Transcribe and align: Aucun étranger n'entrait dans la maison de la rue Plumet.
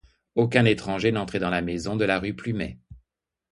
Aucun 0.33 0.65
étranger 0.65 1.11
n'entrait 1.11 1.37
dans 1.37 1.51
la 1.51 1.61
maison 1.61 1.95
de 1.95 2.05
la 2.05 2.17
rue 2.17 2.33
Plumet. 2.35 2.79